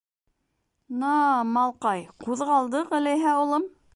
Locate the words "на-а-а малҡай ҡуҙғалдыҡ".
1.01-2.99